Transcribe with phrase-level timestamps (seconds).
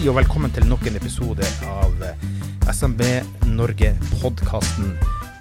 [0.00, 2.20] Hei og velkommen til nok en episode av eh,
[2.72, 3.02] SMB
[3.52, 4.94] Norge-podkasten.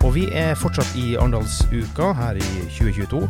[0.03, 3.21] Og vi er fortsatt i Arendalsuka her i 2022.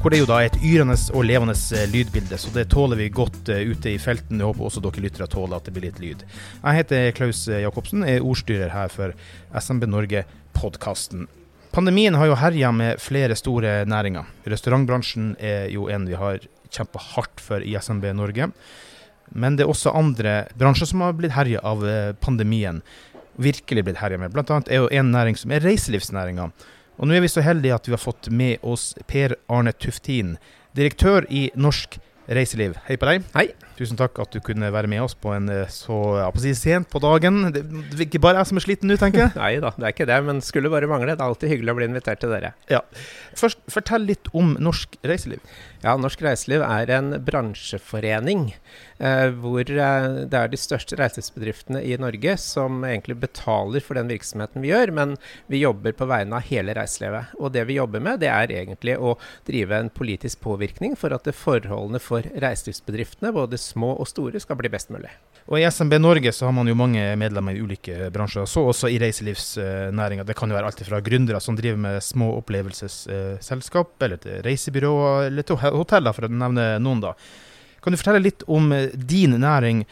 [0.00, 3.10] Hvor det jo da er et yrende og levende eh, lydbilde, så det tåler vi
[3.12, 4.40] godt eh, ute i felten.
[4.40, 6.24] Jeg håper også dere lyttere tåler at det blir litt lyd.
[6.62, 9.12] Jeg heter Klaus Jacobsen, er ordstyrer her for
[9.52, 11.26] SMB Norge-podkasten.
[11.76, 14.24] Pandemien har jo herja med flere store næringer.
[14.48, 16.40] Restaurantbransjen er jo en vi har
[16.72, 18.48] kjempa hardt for i SMB Norge.
[19.34, 22.82] Men det er også andre bransjer som har blitt herja av eh, pandemien.
[23.40, 24.36] Virkelig blitt herja med.
[24.36, 26.50] Annet er jo en næring som er reiselivsnæringa.
[27.00, 30.36] Og nå er vi så heldige at vi har fått med oss Per Arne Tuftin,
[30.76, 31.98] direktør i Norsk
[32.28, 32.76] Reiseliv.
[32.86, 33.24] Hei på deg.
[33.34, 33.48] Hei.
[33.78, 36.52] Tusen takk at du kunne være med oss på en eh, så ja, på si
[36.58, 37.40] sent på dagen.
[37.54, 39.34] Det er ikke bare jeg som er sliten nå, tenker jeg.
[39.42, 41.16] Nei da, det er ikke det, men skulle bare mangle.
[41.16, 42.52] Det er alltid hyggelig å bli invitert til dere.
[42.72, 42.82] Ja.
[43.38, 45.40] Først, fortell litt om Norsk Reiseliv.
[45.82, 48.52] Ja, Norsk Reiseliv er en bransjeforening
[49.02, 54.12] eh, hvor eh, det er de største reiselivsbedriftene i Norge som egentlig betaler for den
[54.12, 55.16] virksomheten vi gjør, men
[55.50, 57.32] vi jobber på vegne av hele reiselivet.
[57.40, 59.16] Og det vi jobber med, det er egentlig å
[59.48, 64.70] drive en politisk påvirkning for at forholdene for reiselivsbedriftene, både små og store, skal bli
[64.72, 65.10] best mulig.
[65.50, 68.90] Og I SMB Norge så har man jo mange medlemmer i ulike bransjer, så også
[68.92, 70.26] i reiselivsnæringa.
[70.26, 75.30] Det kan jo være alt fra gründere som driver med små opplevelsesselskap, eller til reisebyråer,
[75.30, 77.02] eller til hoteller, for å nevne noen.
[77.02, 77.16] da.
[77.82, 79.82] Kan du fortelle litt om din næring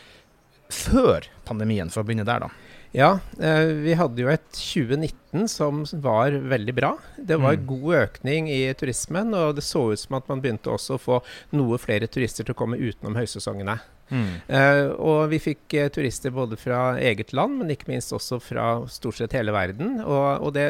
[0.75, 2.71] før pandemien, for å begynne der, da?
[2.93, 6.97] Ja, eh, vi hadde jo et 2019 som var veldig bra.
[7.17, 7.69] Det var mm.
[7.69, 11.21] god økning i turismen, og det så ut som at man begynte også å få
[11.55, 13.78] noe flere turister til å komme utenom høysesongene.
[14.11, 14.31] Mm.
[14.50, 18.67] Uh, og vi fikk uh, turister både fra eget land, men ikke minst også fra
[18.91, 20.00] stort sett hele verden.
[20.03, 20.67] Og, og det,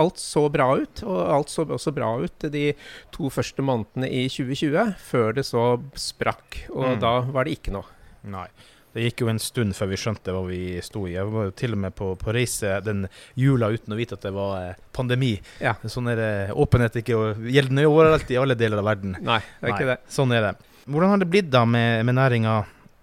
[0.00, 2.70] alt så bra ut, og alt så også bra ut de
[3.12, 6.62] to første månedene i 2020, før det så sprakk.
[6.72, 7.00] Og mm.
[7.04, 7.98] da var det ikke noe.
[8.32, 8.48] Nei.
[8.92, 11.14] Det gikk jo en stund før vi skjønte hva vi sto i.
[11.14, 13.04] Jeg var jo til og med på, på reise den
[13.38, 15.36] jula uten å vite at det var eh, pandemi.
[15.62, 15.76] Ja.
[15.86, 19.14] Sånn er det åpenhet ikke gjeldende overalt i alle deler av verden.
[19.20, 19.98] Nei, det er Nei, ikke det.
[20.10, 20.52] Sånn er det.
[20.90, 22.56] Hvordan har det blitt da med, med næringa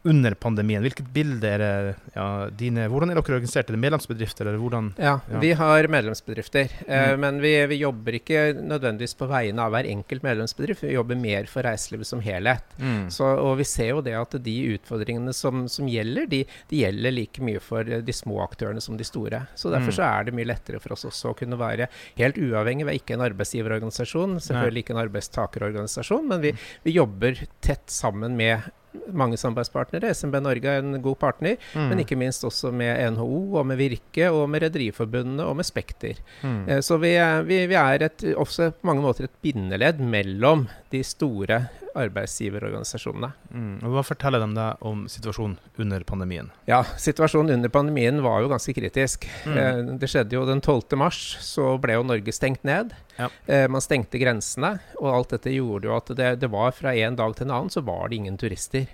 [0.07, 0.81] under pandemien.
[0.85, 1.72] Hvilket bilde er det
[2.16, 2.25] ja,
[2.56, 3.68] dine, Hvordan er dere organisert?
[3.68, 4.47] Er det medlemsbedrifter?
[4.47, 4.91] eller hvordan?
[4.97, 5.40] Ja, ja.
[5.44, 6.72] vi har medlemsbedrifter.
[6.88, 7.22] Eh, mm.
[7.22, 10.85] men vi, vi, jobber ikke nødvendigvis på vegne av hver enkelt medlemsbedrift.
[10.85, 12.63] Vi jobber mer for reiselivet som helhet.
[12.79, 13.09] Mm.
[13.13, 17.16] Så, og vi ser jo det at de utfordringene som, som gjelder, de, de, gjelder
[17.16, 19.44] like mye for de små aktørene som de store.
[19.56, 19.97] Så derfor mm.
[20.00, 22.88] så er det mye lettere for oss også å kunne være helt uavhengig.
[22.88, 24.85] Vi er ikke en arbeidsgiverorganisasjon, selvfølgelig Nei.
[24.85, 26.67] ikke en arbeidstakerorganisasjon, men vi, mm.
[26.88, 28.72] vi jobber tett sammen med
[29.12, 30.13] mange samarbeidspartnere.
[30.13, 31.88] SMB Norge er en god partner, mm.
[31.91, 36.19] men ikke minst også med NHO og med Virke og med Rederiforbundet og med Spekter.
[36.44, 36.62] Mm.
[36.68, 37.13] Eh, så vi,
[37.50, 41.66] vi, vi, er et, også på mange måter et bindeledd mellom de store
[41.97, 43.31] arbeidsgiverorganisasjonene.
[43.50, 43.74] Mm.
[43.81, 46.52] Og Hva forteller de deg om situasjonen under pandemien?
[46.69, 49.28] Ja, Situasjonen under pandemien var jo ganske kritisk.
[49.47, 49.58] Mm.
[49.58, 50.97] Eh, det skjedde jo den 12.
[51.00, 52.94] mars, så ble jo Norge stengt ned.
[53.17, 53.29] Ja.
[53.45, 57.17] Eh, man stengte grensene, og alt dette gjorde jo at det, det var fra en
[57.17, 58.88] dag til en annen så var det ingen turister.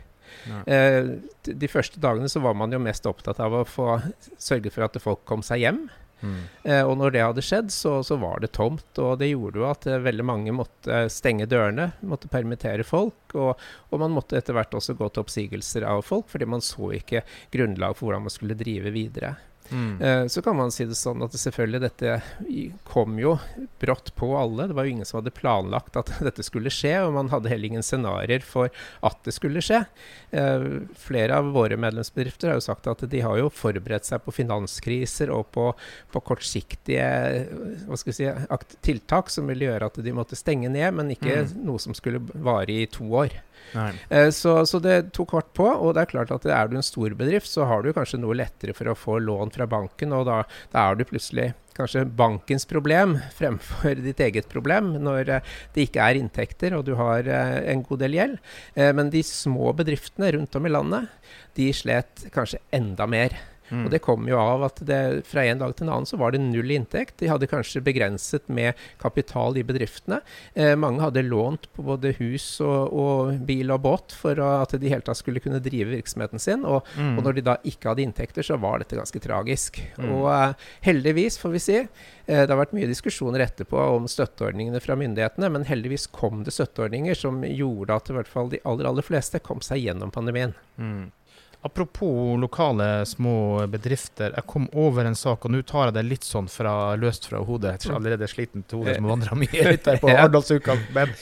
[0.65, 1.09] Eh,
[1.43, 3.97] de første dagene så var man jo mest opptatt av å få
[4.41, 5.83] sørge for at folk kom seg hjem.
[6.23, 6.43] Mm.
[6.63, 8.87] Eh, og når det hadde skjedd, så, så, var det tomt.
[9.03, 13.35] Og det gjorde jo at eh, veldig mange måtte stenge dørene, måtte permittere folk.
[13.35, 13.51] Og,
[13.89, 17.25] og, man måtte etter hvert også gå til oppsigelser av folk, fordi man så ikke
[17.53, 19.35] grunnlag for hvordan man skulle drive videre.
[19.71, 20.01] Mm.
[20.01, 22.17] Eh, så kan man si det sånn at selvfølgelig dette
[22.87, 23.35] kom jo
[23.81, 24.67] brått på alle.
[24.69, 27.71] Det var jo ingen som hadde planlagt at dette skulle skje, og man hadde heller
[27.71, 28.73] ingen scenarioer for
[29.05, 29.83] at det skulle skje.
[30.31, 30.67] Eh,
[30.99, 35.31] flere av våre medlemsbedrifter har jo sagt at de har jo forberedt seg på finanskriser
[35.33, 35.69] og på,
[36.13, 37.07] på kortsiktige
[38.03, 38.29] si,
[38.85, 41.57] tiltak som ville gjøre at de måtte stenge ned, men ikke mm.
[41.67, 43.41] noe som skulle vare i to år.
[44.09, 45.67] Eh, så, så, det tok hardt på.
[45.67, 48.37] Og det er klart at er du en stor bedrift, så har du kanskje noe
[48.37, 52.65] lettere for å få lån fra banken, og da, da er du plutselig kanskje bankens
[52.69, 57.59] problem fremfor ditt eget problem når eh, det ikke er inntekter og du har eh,
[57.73, 58.37] en god del gjeld.
[58.75, 61.09] Eh, men de små bedriftene rundt om i landet,
[61.57, 63.35] de slet kanskje enda mer.
[63.73, 63.87] Mm.
[63.87, 66.33] Og det kom jo av at det, fra en dag til en annen så var
[66.33, 67.17] det null inntekt.
[67.21, 70.19] De hadde kanskje begrenset med kapital i bedriftene.
[70.53, 74.91] Eh, mange hadde lånt på både hus og, og bil og båt for at de
[74.93, 76.67] helt tatt skulle kunne drive virksomheten sin.
[76.69, 77.15] Og, mm.
[77.17, 79.81] og, når de da ikke hadde inntekter, så var dette ganske tragisk.
[79.97, 80.11] Mm.
[80.11, 84.83] Og eh, heldigvis, får vi si, eh, det har vært mye diskusjoner etterpå om støtteordningene
[84.83, 88.89] fra myndighetene, men heldigvis kom det støtteordninger som gjorde at i hvert fall de aller,
[88.89, 90.53] aller fleste kom seg gjennom pandemien.
[90.77, 91.09] Mm.
[91.63, 94.33] Apropos lokale små bedrifter.
[94.35, 97.39] Jeg kom over en sak, og nå tar jeg det litt sånn fra, løst fra
[97.39, 97.77] hodet.
[97.77, 100.75] Jeg er allerede sliten til hodet som har vandra mye ut her på Arendalsuka.
[100.97, 101.15] Men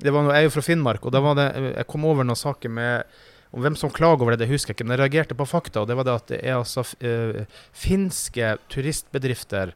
[0.00, 2.28] det var noe, jeg er jo fra Finnmark, og da var det, jeg kom over
[2.28, 5.02] noen saker med og hvem som klager over det, det husker jeg ikke, men jeg
[5.02, 5.82] reagerte på fakta.
[5.82, 9.72] og Det var det at det er altså uh, finske turistbedrifter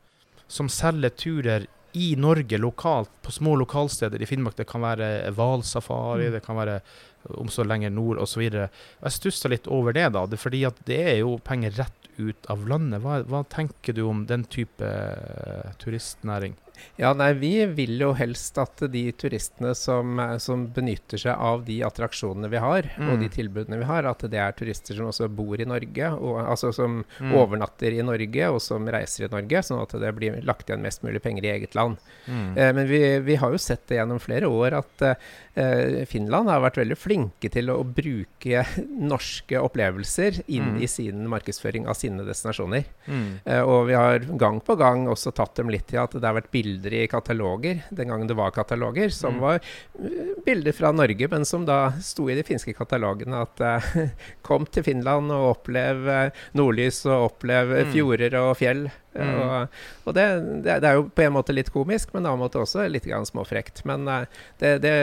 [0.46, 4.56] som selger turer i Norge lokalt, på små lokalsteder i Finnmark.
[4.58, 6.36] Det kan være hvalsafari, mm.
[6.36, 6.80] det kan være
[7.29, 8.43] om så lenger nord osv.
[8.44, 10.25] Jeg stussa litt over det, da.
[10.26, 13.03] Det, fordi at det er jo penger rett ut av landet.
[13.05, 16.55] Hva, hva tenker du om den type uh, turistnæring?
[17.00, 21.81] Ja, nei, Vi vil jo helst at de turistene som, som benytter seg av de
[21.87, 23.09] attraksjonene vi har, mm.
[23.09, 23.35] og de mm.
[23.35, 27.00] tilbudene vi har, at det er turister som også bor i Norge, og, altså som
[27.03, 27.35] mm.
[27.41, 31.05] overnatter i Norge, og som reiser i Norge, sånn at det blir lagt igjen mest
[31.06, 31.99] mulig penger i eget land.
[32.26, 32.56] Mm.
[32.56, 36.62] Eh, men vi, vi, har jo sett det gjennom flere år at eh, Finland har
[36.65, 38.65] vært veldig flinke til å bruke
[39.15, 40.82] norske opplevelser inn mm.
[40.85, 42.87] i sin markedsføring av sine destinasjoner.
[43.06, 43.29] Mm.
[43.44, 46.38] Eh, og vi har gang på gang også tatt dem litt til at det har
[46.38, 49.40] vært billig bilder i kataloger, den gangen det var kataloger, som mm.
[49.40, 49.61] var
[50.00, 53.90] eh, bilder fra Norge, men som da sto i de finske katalogene at uh,
[54.46, 57.94] kom til Finland og opplev uh, nordlys og opplev mm.
[57.94, 58.87] fjorder og fjell.
[59.14, 59.34] Mm.
[59.40, 60.25] Og, og det,
[60.64, 62.87] det, det, er jo på en måte litt komisk, men på en annen måte også
[62.90, 63.84] litt småfrekt.
[63.88, 64.25] Men uh,
[64.58, 64.94] det, det,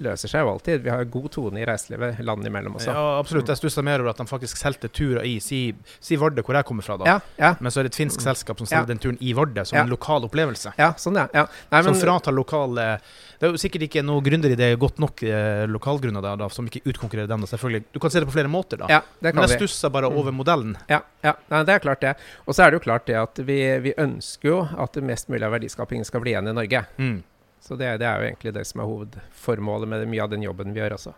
[0.00, 0.82] løser seg jo alltid.
[0.86, 2.94] Vi har god tone i reiselivet land imellom også.
[2.94, 3.50] Ja, absolutt.
[3.52, 5.62] Jeg stussa mer over at de faktisk solgte turer i si,
[5.98, 7.14] si, Vardø, hvor jeg kommer fra, da.
[7.16, 7.54] Ja, ja.
[7.60, 9.92] Men så er det et finsk selskap som selger den turen i Vardø som en
[9.92, 10.74] lokal opplevelse.
[10.80, 11.48] Ja, sånn, ja.
[11.68, 12.94] Nei, men, som fratar lokale
[13.38, 16.82] det er jo sikkert ikke noe gründeridé godt nok eh, lokalgrunner der, da, som ikke
[16.90, 17.44] utkonkurrerer den.
[17.44, 17.84] Da, selvfølgelig.
[17.94, 18.88] Du kan se det på flere måter, da.
[18.90, 20.38] Ja, Men jeg stusser bare over mm.
[20.40, 20.72] modellen.
[20.90, 21.36] Ja, ja.
[21.52, 22.16] Nei, det er klart det.
[22.48, 25.30] Og så er det jo klart det at vi, vi ønsker jo at det mest
[25.32, 26.84] mulig av verdiskapingen skal bli igjen i Norge.
[26.98, 27.18] Mm.
[27.60, 30.74] Så det, det, er jo egentlig det som er hovedformålet med mye av den jobben
[30.74, 31.14] vi gjør også.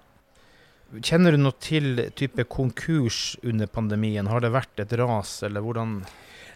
[1.06, 4.26] Kjenner du noe til type konkurs under pandemien?
[4.30, 6.00] Har det vært et ras, eller hvordan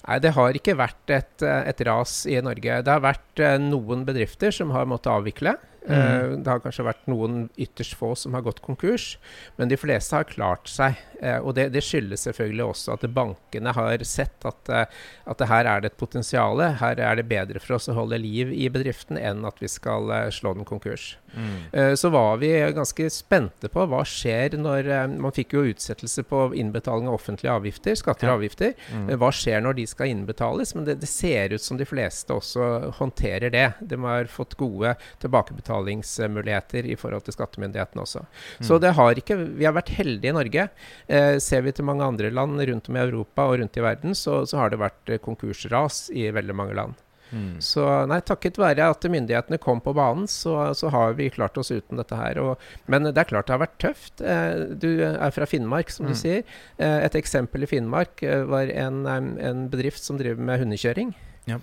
[0.05, 2.75] Nei, det har ikke vært et, et, ras i Norge.
[2.85, 5.55] Det har vært eh, noen bedrifter som har måttet avvikle.
[5.89, 6.33] Mm.
[6.33, 9.19] Uh, det har kanskje vært noen ytterst få som har gått konkurs,
[9.59, 10.97] men de fleste har klart seg.
[11.21, 15.69] Uh, og det, det, skyldes selvfølgelig også at bankene har sett at, uh, at her
[15.69, 16.63] er det et potensial.
[16.81, 20.09] Her er det bedre for oss å holde liv i bedriften enn at vi skal
[20.33, 21.15] slå den konkurs.
[21.35, 21.97] Mm.
[21.99, 24.87] så var vi ganske spente på hva skjer når
[25.19, 28.77] Man fikk jo utsettelse på innbetaling av offentlige avgifter, skatter og avgifter.
[28.95, 29.09] Mm.
[29.19, 30.77] hva skjer når de skal innbetales?
[30.79, 32.69] Men det, det ser ut som de fleste også
[33.01, 33.67] håndterer det.
[33.83, 34.95] De har fått gode
[35.25, 38.25] tilbakebetalinger betalingsmuligheter i forhold til skattemyndighetene også.
[38.25, 38.67] Mm.
[38.67, 40.69] Så det har ikke Vi har vært heldige i Norge.
[41.07, 44.15] Eh, ser vi til mange andre land rundt om i Europa og rundt i verden,
[44.15, 46.95] så, så har det vært eh, konkursras i veldig mange land.
[47.33, 47.61] Mm.
[47.61, 51.73] Så nei, takket være at myndighetene kom på banen, så, så har vi klart oss
[51.73, 52.39] uten dette her.
[52.39, 54.21] Og, men det er klart det har vært tøft.
[54.21, 56.13] Eh, du er fra Finnmark, som mm.
[56.13, 56.45] du sier.
[56.79, 61.15] Eh, et eksempel i Finnmark var en, en, bedrift som driver med hundekjøring.
[61.45, 61.59] Ja.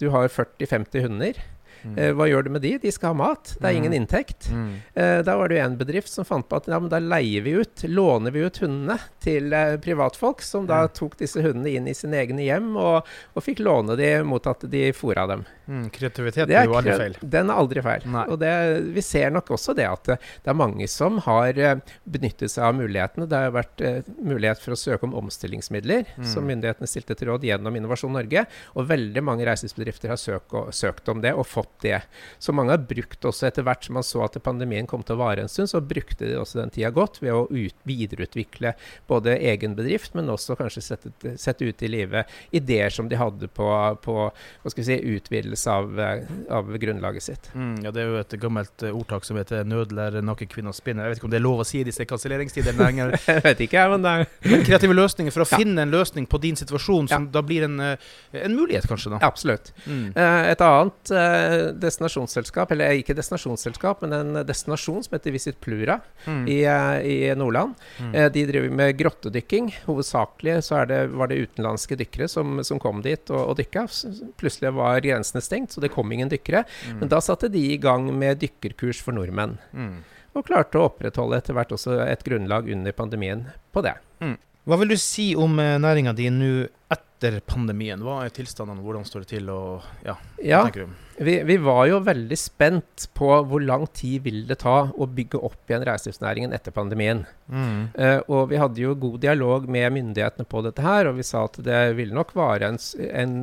[0.00, 1.36] Du har 40-50 hunder.
[1.86, 1.98] Mm.
[1.98, 2.72] Eh, hva gjør du med de?
[2.82, 3.52] De skal ha mat.
[3.60, 3.98] Det er ingen mm.
[4.00, 4.48] inntekt.
[4.50, 4.70] Mm.
[4.94, 7.44] Eh, da var det jo en bedrift som fant på at ja, men da leier
[7.46, 11.90] vi ut, låner vi ut hundene til eh, privatfolk, som da tok disse hundene inn
[11.90, 15.46] i sine egne hjem og, og fikk låne de mot at de fôra dem.
[15.66, 17.16] Mm, kreativitet er, er jo aldri feil.
[17.22, 18.06] Den er aldri feil.
[18.10, 18.26] Nei.
[18.30, 18.52] Og det,
[18.94, 21.58] vi ser nok også det at det, det, er mange som har
[22.04, 23.26] benyttet seg av mulighetene.
[23.30, 23.82] Det har vært
[24.22, 26.28] mulighet for å søke om omstillingsmidler, mm.
[26.30, 28.46] som myndighetene stilte til råd gjennom Innovasjon Norge.
[28.78, 32.00] Og veldig mange reiselivsbedrifter har søkt, og, søkt om det og fått det.
[32.38, 35.22] Så mange har brukt også etter hvert som man så at pandemien kom til å
[35.22, 38.74] vare en stund, så brukte de også den tida godt ved å ut, videreutvikle
[39.08, 43.48] både egen bedrift, men også kanskje sette, sette ut i livet ideer som de hadde
[43.48, 43.68] på,
[44.02, 47.50] på hva skal vi si, utvidelse av, eh, av grunnlaget sitt.
[47.54, 51.06] Mm, ja, Det er jo et gammelt uh, ordtak som heter 'nødler naken kvinne spinner'.
[51.06, 53.14] Jeg vet ikke om det er lov å si i disse kanselleringstidene lenger.
[53.26, 55.60] jeg vet ikke, men det er Kreative løsninger for å ja.
[55.60, 57.32] finne en løsning på din situasjon som ja.
[57.38, 57.96] da blir en, uh,
[58.32, 59.14] en, mulighet, kanskje?
[59.14, 59.20] da.
[59.26, 59.72] Absolutt.
[59.86, 60.12] Mm.
[60.16, 61.14] Uh, et annet
[61.82, 66.42] destinasjonsselskap, eller ikke destinasjonsselskap, men en destinasjon som heter Visit Plura mm.
[66.48, 67.74] i, i, Nordland.
[68.00, 68.16] Mm.
[68.32, 69.70] de driver med grottedykking.
[69.86, 73.86] Hovedsakelig så det, var det utenlandske dykkere som, som kom dit og, og dykka.
[74.40, 76.64] Plutselig var grensene stengt, så det kom ingen dykkere.
[76.90, 77.00] Mm.
[77.02, 79.58] Men da satte de i gang med dykkerkurs for nordmenn.
[79.72, 80.00] Mm.
[80.36, 83.96] Og klarte å opprettholde etter hvert også et grunnlag under pandemien på det.
[84.20, 84.36] Mm.
[84.66, 86.52] Hva vil du si om uh, næringa di nå
[86.92, 88.02] etter pandemien?
[88.02, 89.50] Hva er tilstandene, hvordan står det til?
[89.54, 91.05] Og, ja, ja, tenker du?
[91.18, 95.40] Vi, vi, var jo veldig spent på hvor lang tid vil det ta å bygge
[95.40, 97.24] opp igjen reiselivsnæringen etter pandemien.
[97.48, 97.94] Mm.
[97.94, 101.46] Uh, og vi hadde jo god dialog med myndighetene på dette her, og vi sa
[101.46, 103.36] at det ville nok vare en, en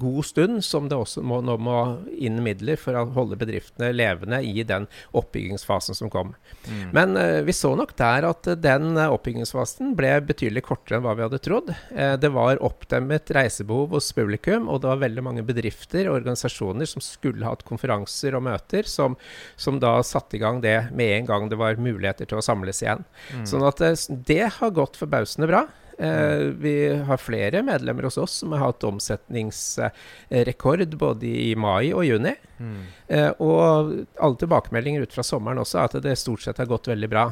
[0.00, 1.78] god stund som det også må, nå må
[2.16, 6.34] inn midler for å holde bedriftene levende i den oppbyggingsfasen som kom.
[6.66, 6.82] Mm.
[6.96, 11.26] Men uh, vi så nok der at den oppbyggingsfasen ble betydelig kortere enn hva vi
[11.28, 11.70] hadde trodd.
[11.94, 16.88] Uh, det var oppdemmet reisebehov hos publikum, og det var veldig mange bedrifter og organisasjoner
[16.88, 19.16] som skulle hatt konferanser og møter, som,
[19.56, 22.82] som da satte i gang det med en gang det var muligheter til å samles
[22.84, 23.04] igjen.
[23.34, 23.46] Mm.
[23.48, 23.84] Sånn at
[24.28, 25.66] det har gått forbausende bra.
[25.98, 32.04] Eh, vi har flere medlemmer hos oss som har hatt omsetningsrekord både i mai og
[32.08, 32.34] juni.
[32.58, 32.80] Mm.
[33.08, 36.90] Eh, og alle tilbakemeldinger ut fra sommeren også er at det stort sett har gått
[36.90, 37.24] veldig bra.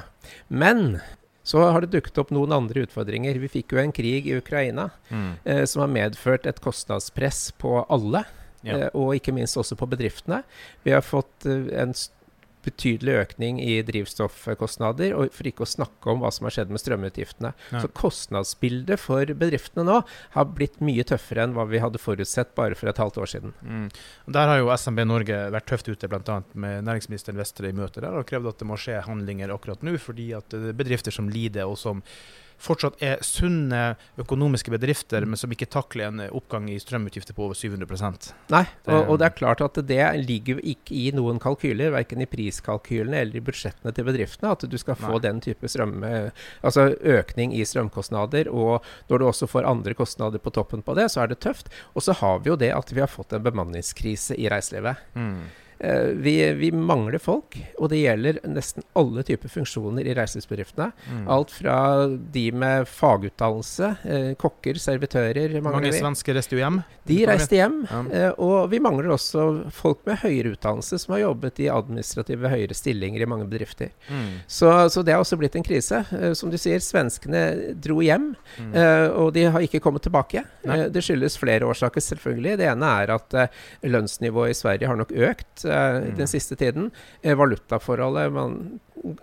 [0.48, 1.00] Men
[1.42, 3.40] så har det dukket opp noen andre utfordringer.
[3.40, 5.32] Vi fikk jo en krig i Ukraina mm.
[5.44, 8.24] eh, som har medført et kostnadspress på alle.
[8.66, 8.76] Ja.
[8.76, 10.42] Eh, og ikke minst også på bedriftene.
[10.84, 11.94] Vi har fått eh, en
[12.64, 16.82] betydelig økning i drivstoffkostnader, og for ikke å snakke om hva som har skjedd med
[16.82, 17.52] strømutgiftene.
[17.72, 17.82] Ja.
[17.82, 20.00] Så kostnadsbildet for bedriftene nå
[20.36, 23.56] har blitt mye tøffere enn hva vi hadde forutsett bare for et halvt år siden.
[23.64, 23.86] Mm.
[24.36, 26.40] Der har jo SMB Norge vært tøft ute, bl.a.
[26.52, 29.96] med næringsministeren Vestre i møte der, og krevd at det må skje handlinger akkurat nå,
[30.02, 32.04] fordi at det er bedrifter som lider, og som
[32.60, 37.58] fortsatt er sunne økonomiske bedrifter, men som ikke takler en oppgang i strømutgifter på over
[37.58, 37.88] 700
[38.52, 42.28] Nei, og, og, det er klart at det ligger ikke i noen kalkyler, verken i
[42.30, 45.24] priskalkylene eller i budsjettene til bedriftene, at du skal få Nei.
[45.26, 46.04] den type strøm,
[46.60, 48.50] altså økning i strømkostnader.
[48.52, 51.72] Og når du også får andre kostnader på toppen på det, så er det tøft.
[51.94, 55.00] Og så har vi jo det at vi har fått en bemanningskrise i reiselivet.
[55.14, 55.48] Mm.
[55.80, 60.90] Eh, vi, vi, mangler folk, og det gjelder nesten alle typer funksjoner i reiselivsbedriftene.
[61.08, 61.22] Mm.
[61.32, 61.76] Alt fra
[62.08, 66.82] de med fagutdannelse, eh, kokker, servitører Mange, svensker reiste jo hjem?
[67.08, 67.78] De reiste hjem.
[67.88, 68.00] Ja.
[68.12, 72.76] Eh, og vi mangler også folk med høyere utdannelse som har jobbet i administrative høyere
[72.76, 73.94] stillinger i mange bedrifter.
[74.10, 74.44] Mm.
[74.44, 76.02] Så, så, det har også blitt en krise.
[76.36, 78.76] Som du sier, svenskene dro hjem, mm.
[79.16, 80.44] og de har ikke kommet tilbake.
[80.68, 82.58] Eh, det skyldes flere årsaker, selvfølgelig.
[82.60, 83.40] Det ene er at
[83.86, 86.14] lønnsnivået i Sverige har nok økt mm.
[86.18, 86.90] den siste tiden.
[87.22, 88.56] Eh, valutaforholdet man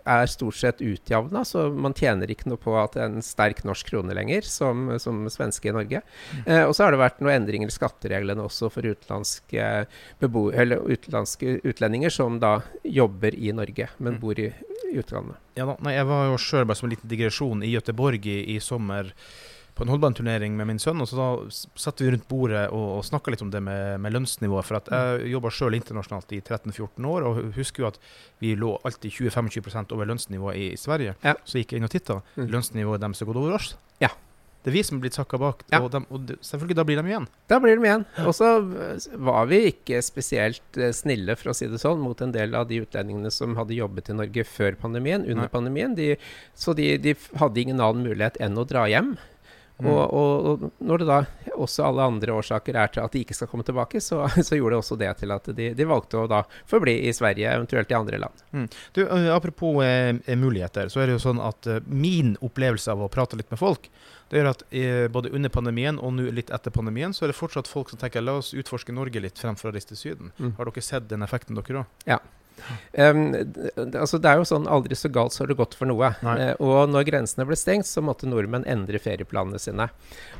[0.09, 3.61] er stort sett utjevna, så man tjener ikke noe på at det er en sterk
[3.67, 6.01] norsk krone lenger, som, som svenske i Norge.
[6.33, 6.45] Mm.
[6.45, 9.67] Eh, og så har det vært noen endringer i skattereglene også for utenlandske,
[10.23, 14.23] bebo utenlandske utlendinger som da jobber i Norge, men mm.
[14.23, 14.49] bor i,
[14.93, 15.37] utlandet.
[15.57, 18.57] Ja, nei, jeg var jo sjøl, bare som en liten digresjon, i Gøteborg i, i
[18.63, 19.11] sommer
[19.77, 21.01] på en håndballturnering med min sønn.
[21.01, 21.29] og så Da
[21.79, 24.67] satt vi rundt bordet og, og snakka litt om det med, med lønnsnivået.
[24.67, 25.27] For at jeg mm.
[25.35, 27.99] jobba sjøl internasjonalt i 13-14 år og husker jo at
[28.43, 31.17] vi lå alltid 20-25 over lønnsnivået i, i Sverige.
[31.23, 31.37] Ja.
[31.45, 32.21] Så gikk jeg inn og titta.
[32.35, 32.47] Mm.
[32.55, 33.75] Lønnsnivået deres har gått over oss.
[34.03, 34.13] Ja.
[34.67, 35.79] Det er vi som er blitt sakka bak, ja.
[35.79, 37.27] og, de, og selvfølgelig da blir de igjen.
[37.47, 38.01] Da blir de igjen.
[38.27, 38.49] Og så
[39.29, 42.65] var vi ikke spesielt eh, snille, for å si det sånn, mot en del av
[42.67, 45.53] de utlendingene som hadde jobbet i Norge før pandemien, under Nei.
[45.53, 45.95] pandemien.
[45.95, 46.09] De,
[46.51, 49.13] så de, de, hadde ingen annen mulighet enn å dra hjem.
[49.79, 49.91] Mm.
[49.91, 51.17] Og, og, og, når det da
[51.53, 54.73] også alle andre årsaker er til at de ikke skal komme tilbake, så, så gjorde
[54.73, 57.97] det også det til at de, de, valgte å da forbli i Sverige, eventuelt i
[57.97, 58.45] andre land.
[58.51, 58.67] Mm.
[58.97, 59.03] Du,
[59.33, 63.39] apropos eh, muligheter, så er det jo sånn at eh, min opplevelse av å prate
[63.39, 63.89] litt med folk,
[64.27, 67.37] det gjør at eh, både under pandemien og nå litt etter pandemien, så er det
[67.37, 70.33] fortsatt folk som tenker la oss utforske Norge litt fremfor å reise til Syden.
[70.41, 70.57] Mm.
[70.57, 72.01] Har dere sett den effekten, dere òg?
[72.09, 72.19] Ja.
[72.97, 73.21] Um,
[73.85, 76.11] altså det er jo sånn aldri så galt så har det gått for noe.
[76.23, 79.89] Uh, og når grensene ble stengt, så måtte nordmenn endre ferieplanene sine.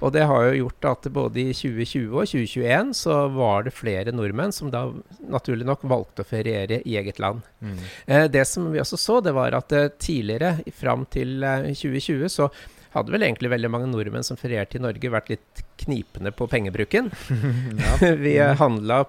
[0.02, 4.16] Og det har jo gjort at både i 2020 og 2021 så var det flere
[4.16, 4.88] nordmenn som da
[5.28, 7.46] naturlig nok valgte å feriere i eget land.
[7.62, 7.78] Mm.
[8.10, 12.50] Uh, det som vi også så, det var at uh, tidligere, fram til 2020, så
[12.94, 17.12] hadde vel egentlig veldig mange nordmenn som ferierte i Norge, vært litt knipende på pengebruken.
[18.18, 19.06] vi handla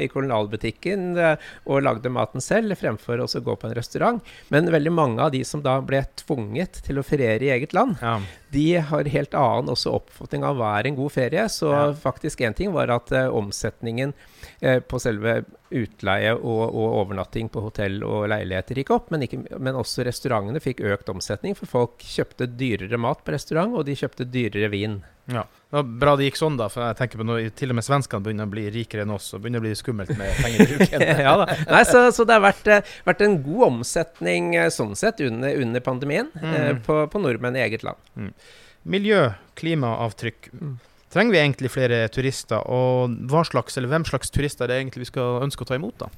[0.00, 4.32] i kolonialbutikken eh, og lagde maten selv, fremfor å gå på en restaurant.
[4.52, 7.98] Men veldig mange av de som da ble tvunget til å feriere i eget land,
[8.02, 8.18] ja.
[8.54, 11.46] de har helt annen også oppfatning av hva er en god ferie.
[11.52, 11.86] Så ja.
[11.98, 14.14] faktisk én ting var at uh, omsetningen
[14.64, 15.42] uh, på selve
[15.74, 20.62] utleie og, og, overnatting på hotell og leiligheter gikk opp, men, ikke, men, også restaurantene
[20.64, 25.00] fikk økt omsetning, for folk kjøpte dyrere mat på restaurant, og de kjøpte dyrere vin.
[25.28, 26.70] Ja, det var Bra det gikk sånn, da.
[26.72, 29.26] For jeg tenker på når til og med svenskene begynner å bli rikere enn oss,
[29.36, 31.04] og begynner å bli skummelt med pengebruken.
[31.26, 31.46] ja, da.
[31.68, 35.52] Nei, så, så, det har vært, eh, vært, en god omsetning eh, sånn sett under,
[35.60, 36.54] under pandemien mm.
[36.56, 38.00] eh, på, på, nordmenn i eget land.
[38.16, 38.30] Mm.
[38.88, 39.22] Miljø,
[39.60, 40.48] klimaavtrykk.
[40.56, 40.76] Mm.
[41.12, 45.04] Trenger vi egentlig flere turister, og hva slags, eller hvem slags turister er det egentlig
[45.04, 46.00] vi skal ønske å ta imot?
[46.00, 46.08] da?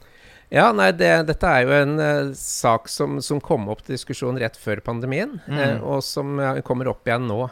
[0.50, 4.38] Ja, nei, det, Dette er jo en uh, sak som, som, kom opp til diskusjon
[4.38, 5.59] rett før pandemien, mm.
[5.59, 7.45] uh, og som kommer opp igjen nå.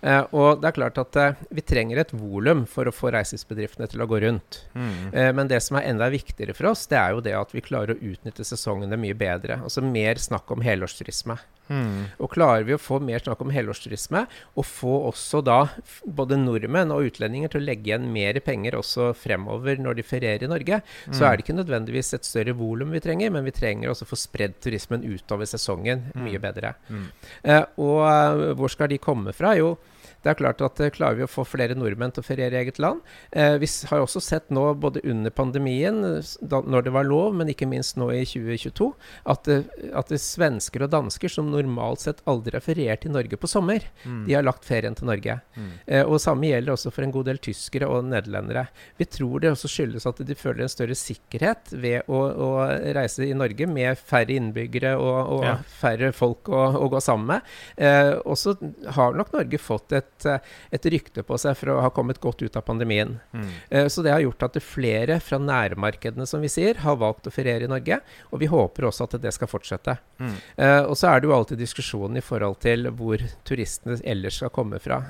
[0.00, 3.88] Uh, og det er klart at eh, vi trenger et volum for å få reiselivsbedriftene
[3.90, 4.62] til å gå rundt.
[4.74, 5.12] Mm.
[5.12, 7.64] Eh, men det som er enda viktigere for oss, det er jo det at vi
[7.64, 9.60] klarer å utnytte sesongene mye bedre.
[9.64, 11.38] Altså mer snakk om helårsturisme.
[11.70, 12.10] Mm.
[12.18, 14.24] Og klarer vi å få mer snakk om helårsturisme,
[14.58, 15.60] og få også da
[16.04, 20.46] både nordmenn og utlendinger til å legge igjen mer penger også fremover når de ferierer
[20.46, 21.14] i Norge, mm.
[21.16, 24.10] så er det ikke nødvendigvis et større volum vi trenger, men vi trenger også å
[24.10, 26.26] få spredd turismen utover sesongen mm.
[26.26, 26.74] mye bedre.
[26.90, 29.54] Uh, og uh, hvor skal de komme fra?
[29.58, 29.76] Jo,
[30.24, 32.64] det er klart at uh, Klarer vi å få flere nordmenn til å feriere i
[32.64, 33.00] eget land?
[33.30, 36.02] Eh, vi har også sett nå, både under pandemien,
[36.40, 38.90] da, når det var lov, men ikke minst nå i 2022,
[39.32, 43.38] at, uh, at det svensker og dansker som normalt sett aldri har feriert i Norge
[43.40, 44.24] på sommer, mm.
[44.26, 45.38] de har lagt ferien til Norge.
[45.56, 45.70] Mm.
[45.86, 48.66] Eh, og Samme gjelder også for en god del tyskere og nederlendere.
[49.00, 52.50] Vi tror det også skyldes at de føler en større sikkerhet ved å, å
[52.96, 55.56] reise i Norge med færre innbyggere og, og ja.
[55.80, 57.50] færre folk å, å, gå sammen med.
[57.80, 58.56] Eh, og så
[58.96, 62.20] har nok Norge fått et et, eh, et, rykte på seg for å ha kommet
[62.20, 63.18] godt ut av pandemien.
[63.32, 63.48] Mm.
[63.72, 67.34] Uh, så det har gjort at flere fra nærmarkedene som vi sier, har valgt å
[67.34, 68.00] feriere i Norge.
[68.30, 69.96] Og vi håper også at det skal fortsette.
[70.18, 70.34] Mm.
[70.58, 74.52] Uh, og så er det jo alltid diskusjonen i forhold til hvor turistene ellers skal
[74.54, 75.02] komme fra.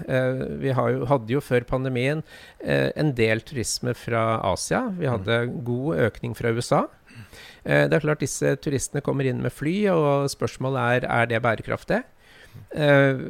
[0.61, 2.23] Vi jo, hadde jo før pandemien
[2.61, 4.83] en del turisme fra Asia.
[4.97, 5.13] Vi mm.
[5.13, 6.85] hadde god økning fra USA.
[7.65, 12.01] Det er klart disse turistene kommer inn med fly, og spørsmålet er er det bærekraftig.
[12.71, 13.21] Uh,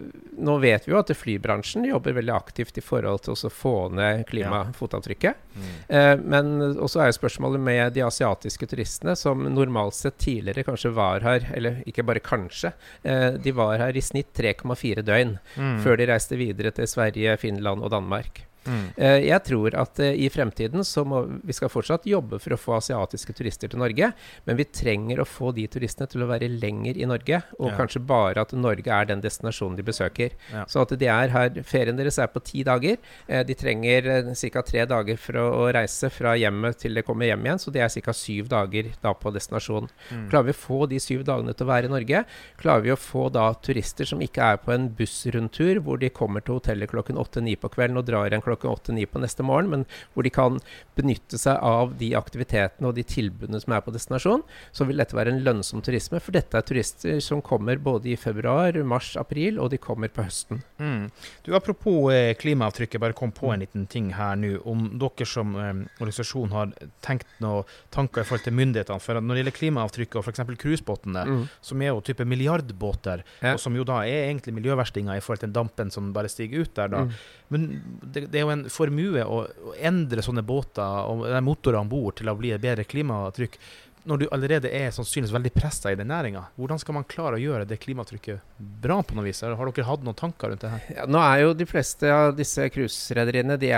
[0.41, 4.27] nå vet vi jo at flybransjen jobber veldig aktivt i forhold til å få ned
[4.29, 5.47] klimafotavtrykket.
[5.57, 5.61] Ja.
[5.91, 6.23] Mm.
[6.33, 6.51] Men
[6.81, 11.49] også er jo spørsmålet med de asiatiske turistene, som normalt sett tidligere kanskje var her,
[11.57, 12.73] eller ikke bare kanskje,
[13.05, 15.81] uh, de var her i snitt 3,4 døgn mm.
[15.85, 18.45] før de reiste videre til Sverige, Finland og Danmark.
[18.67, 18.91] Mm.
[18.99, 22.61] Uh, jeg tror at uh, i fremtiden så må vi skal fortsatt jobbe for å
[22.61, 24.11] få asiatiske turister til Norge,
[24.47, 27.77] men vi trenger å få de turistene til å være lenger i Norge, og ja.
[27.79, 30.37] kanskje bare at Norge er den destinasjonen de besøker.
[30.53, 30.67] Ja.
[30.71, 33.01] Så at de er her Ferien deres er på ti dager.
[33.31, 34.65] Uh, de trenger ca.
[34.67, 37.85] tre dager for å, å, reise fra hjemmet til de kommer hjem igjen, så det
[37.85, 38.17] er ca.
[38.17, 39.91] syv dager da på destinasjonen.
[40.11, 40.29] Mm.
[40.33, 42.25] Klarer vi å få de syv dagene til å være i Norge,
[42.61, 46.45] klarer vi å få da turister som ikke er på en bussrundtur hvor de kommer
[46.45, 49.71] til hotellet klokken åtte-ni på kvelden og drar en klokken klokken åtte-ni på neste morgen,
[49.71, 50.59] men hvor de kan
[50.99, 55.17] benytte seg av de aktivitetene og de tilbudene som er på destinasjon, så vil dette
[55.17, 56.21] være en lønnsom turisme.
[56.23, 60.27] For dette er turister som kommer både i februar, mars, april, og de kommer på
[60.27, 60.63] høsten.
[60.81, 61.09] Mm.
[61.47, 64.57] Du, Apropos eh, klimaavtrykket, bare kom på en liten ting her nå.
[64.71, 69.03] Om dere som eh, organisasjon har tenkt noen tanker i forhold til myndighetene.
[69.03, 70.45] For når det gjelder klimaavtrykket og f.eks.
[70.61, 71.43] cruisebåtene, mm.
[71.71, 73.55] som er jo type milliardbåter, ja.
[73.55, 76.75] og som jo da er egentlig miljøverstinger i forhold til dampen som bare stiger ut
[76.77, 77.05] der, da.
[77.07, 77.15] Mm.
[77.51, 77.67] Men
[78.03, 82.19] det, det, er jo en formue å, å endre sånne båter og motorer om bord
[82.19, 83.61] til å bli et bedre klimatrykk
[84.09, 87.43] når du allerede er sannsynligvis veldig pressa i den næringa, hvordan skal man klare å
[87.43, 89.43] gjøre det klimatrykket bra på noe vis?
[89.45, 90.87] Har dere hatt noen tanker rundt det her?
[90.97, 93.71] Ja, nå er jo de fleste av disse cruiserederiene de,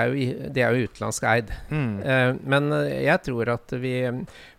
[0.46, 1.51] de, er jo utenlandsk eid.
[1.72, 1.92] Mm.
[2.07, 3.96] Uh, men jeg tror at vi,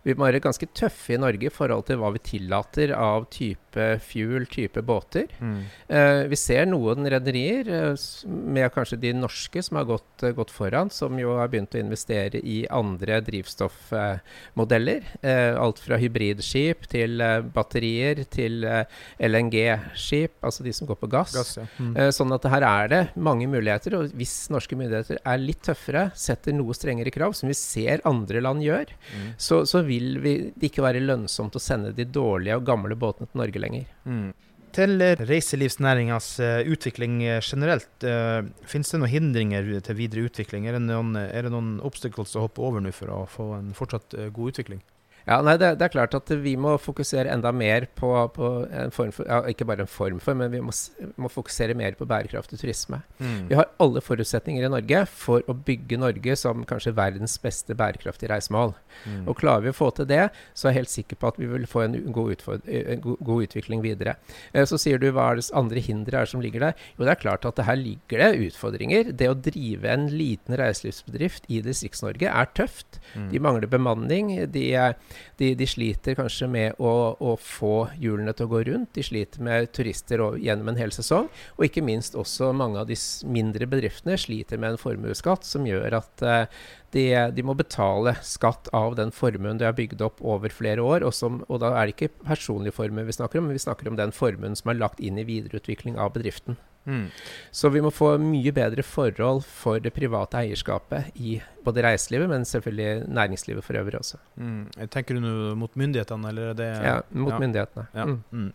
[0.04, 3.88] vi må være ganske tøffe i Norge i forhold til hva vi tillater av type
[4.04, 5.32] fuel, type båter.
[5.40, 5.56] Mm.
[5.88, 10.92] Uh, vi ser noen rederier, uh, med kanskje de norske, som har gått, gått, foran,
[10.94, 15.08] som jo har begynt å investere i andre drivstoffmodeller.
[15.24, 18.84] Uh, alt fra hybridskip til uh, batterier til eh,
[19.22, 21.34] LNG-skip, altså de som går på gass.
[21.36, 21.66] gass ja.
[21.78, 21.92] mm.
[21.96, 23.96] uh, sånn at her er det mange muligheter.
[23.98, 28.42] Og hvis norske myndigheter er litt tøffere, setter noe strengere krav, som vi ser andre
[28.44, 29.28] land gjør, mm.
[29.38, 33.30] så, så, vil vi, det ikke være lønnsomt å sende de dårlige og gamle båtene
[33.30, 33.86] til Norge lenger.
[34.04, 34.32] Mm.
[34.74, 36.32] Til reiselivsnæringas
[36.66, 40.66] utvikling generelt, uh, finnes det noen hindringer til videre utvikling?
[40.66, 43.70] Er det noen, er det noen obstacles å hoppe over nå for å få en
[43.78, 44.82] fortsatt god utvikling?
[45.24, 48.92] Ja, nei, det, det, er klart at vi må fokusere enda mer på, på en
[48.92, 50.72] form for ja, Ikke bare en form for, men vi må,
[51.20, 53.00] må fokusere mer på bærekraftig turisme.
[53.16, 53.46] Mm.
[53.48, 58.34] Vi har alle forutsetninger i Norge for å bygge Norge som kanskje verdens beste bærekraftige
[58.34, 58.74] reisemål.
[59.06, 59.22] Mm.
[59.30, 61.48] Og klarer vi å få til det, så er jeg helt sikker på at vi
[61.54, 64.18] vil få en god, en god, utvikling videre.
[64.52, 66.84] Eh, så sier du hva er det andre hindre er som ligger der?
[66.98, 69.14] Jo, det er klart at det her ligger det utfordringer.
[69.16, 73.00] Det å drive en liten reiselivsbedrift i Distrikts-Norge er tøft.
[73.16, 73.28] Mm.
[73.32, 74.36] De mangler bemanning.
[74.52, 74.98] de er
[75.40, 78.92] de, de sliter kanskje med å, å, få hjulene til å gå rundt.
[78.96, 81.30] De sliter med turister gjennom en hel sesong.
[81.58, 82.98] Og ikke minst også mange av de
[83.30, 88.70] mindre bedriftene sliter med en formuesskatt som gjør at uh, de, de, må betale skatt
[88.76, 91.06] av den formuen de har bygd opp over flere år.
[91.06, 93.90] Og, som, og da er det ikke personlig formue vi snakker om, men vi snakker
[93.90, 96.58] om den formuen som er lagt inn i videreutvikling av bedriften.
[96.86, 97.06] Mm.
[97.50, 102.44] Så vi må få mye bedre forhold for det private eierskapet i både reiselivet, men
[102.48, 104.20] selvfølgelig næringslivet for øvrig også.
[104.36, 104.66] Mm.
[104.92, 107.40] Tenker du nå mot myndighetene, eller er det Ja, mot ja.
[107.40, 107.86] myndighetene.
[107.94, 108.04] Ja.
[108.04, 108.20] Mm.
[108.30, 108.52] mm.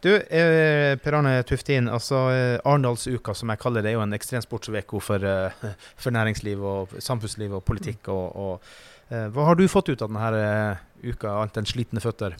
[0.00, 1.88] Du, eh, Per Arne Tuftin.
[1.88, 5.50] altså eh, Arendalsuka, som jeg kaller det, er jo en ekstremsportsuke for, eh,
[6.02, 8.08] for næringsliv og samfunnsliv og politikk.
[8.08, 8.62] og, og
[9.08, 12.36] hva har du fått ut av denne uka, annet enn slitne føtter?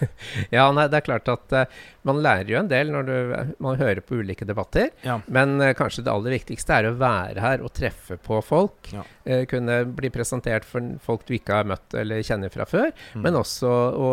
[0.56, 3.14] ja, nei, det er klart at uh, man lærer jo en del når du,
[3.62, 4.90] man hører på ulike debatter.
[5.06, 5.18] Ja.
[5.30, 8.92] Men uh, kanskje det aller viktigste er å være her og treffe på folk.
[8.94, 9.04] Ja.
[9.26, 12.90] Uh, kunne bli presentert for folk du ikke har møtt eller kjenner fra før.
[13.14, 13.26] Mm.
[13.26, 14.10] Men også å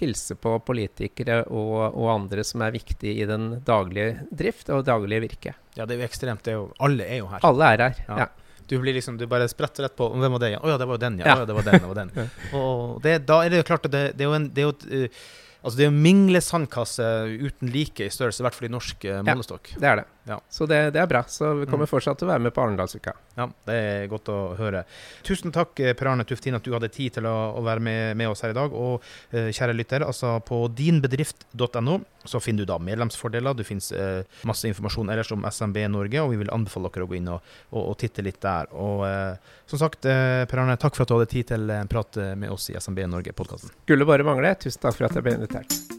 [0.00, 5.26] hilse på politikere og, og, andre som er viktige i den daglige drift og daglige
[5.28, 5.56] virke.
[5.76, 6.48] Ja, det er jo ekstremt.
[6.50, 7.42] Er jo, alle er jo her.
[7.46, 8.30] Alle er her, ja.
[8.70, 10.54] Du blir liksom, du bare spretter rett på Hvem var det?
[10.60, 11.32] Å ja, det var jo den, ja.
[11.32, 11.46] ja.
[11.48, 12.12] det var den, det var den.
[12.58, 14.68] og det, da er det jo klart at det, det er jo en det er
[14.68, 15.24] jo et, uh,
[15.60, 17.06] Altså Det er en minglesandkasse
[17.44, 19.74] uten like i størrelse, i hvert fall i norsk uh, målestokk.
[19.74, 20.04] Ja, det er det.
[20.30, 20.40] Ja.
[20.48, 21.24] Så det, det, er bra.
[21.26, 21.90] Så vi kommer mm.
[21.90, 23.16] fortsatt til å være med på Arendalsuka.
[23.34, 24.84] Ja, det er godt å høre.
[25.26, 28.14] Tusen takk eh, Per Arne Tuftin at du hadde tid til å, å være med,
[28.20, 28.70] med, oss her i dag.
[28.70, 31.98] Og uh, kjære lytter, altså på dinbedrift.no
[32.30, 33.58] så finner du da medlemsfordeler.
[33.58, 37.10] Det finnes uh, masse informasjon ellers om SMB Norge, og vi vil anbefale dere å
[37.10, 38.70] gå inn og, og, og titte litt der.
[38.70, 42.22] Og uh, som sagt, Per Arne, takk for at du hadde tid til en prat
[42.38, 43.74] med oss i SMB Norge-podkasten.
[43.82, 44.54] Skulle bare mangle.
[44.62, 45.89] Tusen takk for at jeg ble invitert.